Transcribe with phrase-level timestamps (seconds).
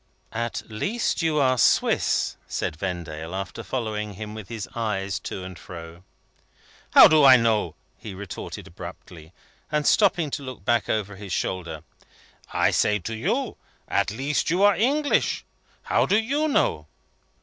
[0.33, 5.59] "At least you are Swiss," said Vendale, after following him with his eyes to and
[5.59, 6.03] fro.
[6.95, 9.31] "How do I know?" he retorted abruptly,
[9.71, 11.83] and stopping to look back over his shoulder.
[12.51, 15.45] "I say to you, at least you are English.
[15.83, 16.87] How do you know?"